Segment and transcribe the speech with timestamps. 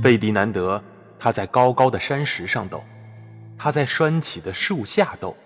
[0.00, 0.80] 费迪南德，
[1.18, 2.80] 他在高高的山石上斗，
[3.56, 5.36] 他在拴起的树下斗，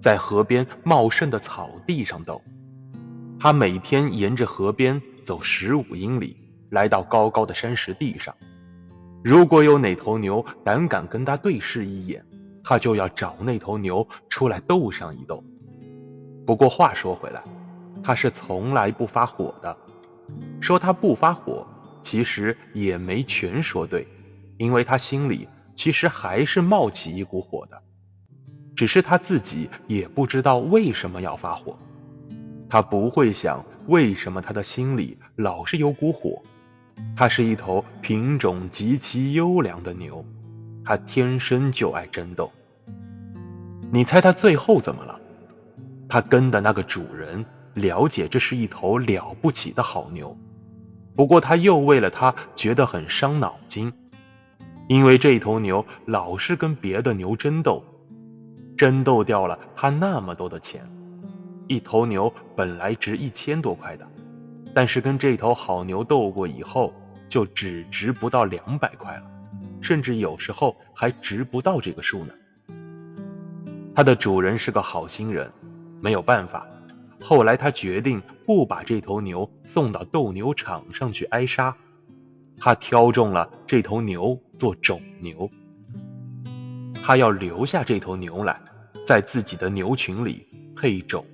[0.00, 2.40] 在河边茂盛的草地上斗。
[3.38, 6.34] 他每天沿着河边走十五英里，
[6.70, 8.34] 来到高高的山石地上。
[9.22, 12.24] 如果有哪头牛胆敢跟他对视一眼，
[12.64, 15.44] 他就要找那头牛出来斗上一斗。
[16.46, 17.42] 不过话说回来，
[18.02, 19.76] 他是从来不发火的。
[20.62, 21.66] 说他不发火，
[22.12, 24.06] 其实也没全说对，
[24.58, 27.82] 因为他心里其实还是冒起一股火的，
[28.76, 31.74] 只是他自己也不知道为什么要发火。
[32.68, 36.42] 他不会想为什么他的心里老是有股火。
[37.16, 40.22] 他是一头品种极其优良的牛，
[40.84, 42.52] 他天生就爱争斗。
[43.90, 45.18] 你猜他最后怎么了？
[46.10, 47.42] 他跟的那个主人
[47.72, 50.36] 了解这是一头了不起的好牛，
[51.14, 53.92] 不过他又为了它觉得很伤脑筋，
[54.88, 57.84] 因为这头牛老是跟别的牛争斗，
[58.76, 60.82] 争斗掉了他那么多的钱。
[61.68, 64.06] 一头牛本来值一千多块的。
[64.74, 66.94] 但是跟这头好牛斗过以后，
[67.28, 69.22] 就只值不到两百块了，
[69.82, 72.32] 甚至有时候还值不到这个数呢。
[73.94, 75.52] 它的主人是个好心人，
[76.00, 76.66] 没有办法，
[77.20, 81.74] 后来他决定不把这头牛送到斗牛场上去挨杀，
[82.58, 85.50] 他挑中了这头牛做种牛，
[87.02, 88.60] 他要留下这头牛来，
[89.06, 91.24] 在自己的牛群里配种。